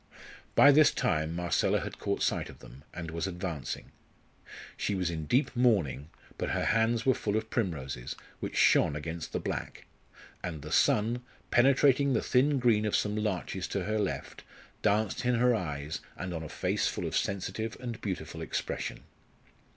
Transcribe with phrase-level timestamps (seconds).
[0.55, 3.91] By this time Marcella had caught sight of them, and was advancing.
[4.75, 9.31] She was in deep mourning, but her hands were full of primroses, which shone against
[9.31, 9.85] the black;
[10.43, 14.43] and the sun, penetrating the thin green of some larches to her left,
[14.81, 19.01] danced in her eyes and on a face full of sensitive and beautiful expression.